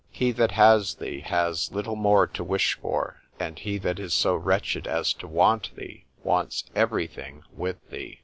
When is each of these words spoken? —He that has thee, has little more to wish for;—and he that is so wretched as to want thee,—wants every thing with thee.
—He 0.09 0.31
that 0.31 0.53
has 0.53 0.95
thee, 0.95 1.19
has 1.19 1.71
little 1.71 1.95
more 1.95 2.25
to 2.25 2.43
wish 2.43 2.73
for;—and 2.79 3.59
he 3.59 3.77
that 3.77 3.99
is 3.99 4.15
so 4.15 4.33
wretched 4.33 4.87
as 4.87 5.13
to 5.13 5.27
want 5.27 5.75
thee,—wants 5.75 6.63
every 6.75 7.05
thing 7.05 7.43
with 7.55 7.87
thee. 7.91 8.17